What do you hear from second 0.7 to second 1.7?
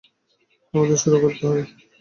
আমাদের শুরু করতে হবে।